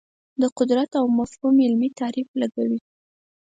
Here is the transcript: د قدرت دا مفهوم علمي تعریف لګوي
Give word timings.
د 0.41 0.43
قدرت 0.57 0.89
دا 0.95 1.01
مفهوم 1.19 1.55
علمي 1.65 1.89
تعریف 1.99 2.29
لګوي 2.41 2.79